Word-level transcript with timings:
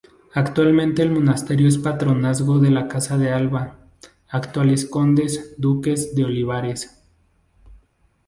Actualmente 0.33 1.03
el 1.03 1.11
monasterio 1.11 1.67
es 1.67 1.77
patronazgo 1.77 2.57
de 2.57 2.71
la 2.71 2.87
Casa 2.87 3.19
de 3.19 3.29
Alba, 3.29 3.77
actuales 4.29 4.87
condes-duques 4.89 6.15
de 6.15 6.25
Olivares. 6.25 7.03